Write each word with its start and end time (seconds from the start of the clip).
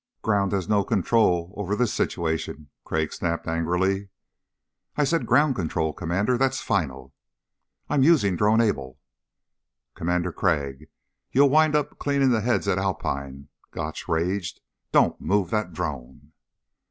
"Ground 0.23 0.51
has 0.51 0.67
no 0.67 0.83
control 0.83 1.53
over 1.55 1.75
this 1.75 1.93
situation," 1.93 2.71
Crag 2.83 3.13
snapped 3.13 3.45
angrily. 3.47 4.09
"I 4.95 5.03
said 5.03 5.27
ground 5.27 5.53
control, 5.53 5.93
Commander. 5.93 6.39
That's 6.39 6.59
final." 6.59 7.13
"I'm 7.87 8.01
using 8.01 8.35
Drone 8.35 8.61
Able." 8.61 8.97
"Commander 9.93 10.31
Crag, 10.31 10.89
you'll 11.31 11.51
wind 11.51 11.75
up 11.75 11.99
cleaning 11.99 12.31
the 12.31 12.41
heads 12.41 12.67
at 12.67 12.79
Alpine," 12.79 13.49
Gotch 13.69 14.07
raged. 14.07 14.59
"Don't 14.91 15.21
move 15.21 15.51
that 15.51 15.71
Drone." 15.71 16.31